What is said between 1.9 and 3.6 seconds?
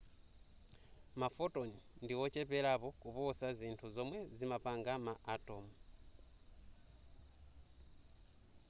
ndi ocheperapo kuposa